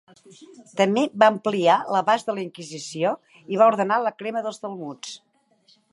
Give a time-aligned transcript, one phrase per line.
[0.79, 3.11] També va ampliar l'abast de la Inquisició
[3.57, 5.13] i va ordenar la crema dels Talmuds.